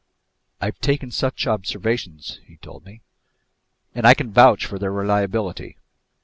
[0.59, 3.03] "I've taken such observations," he told me,
[3.93, 5.77] "and I can vouch for their reliability."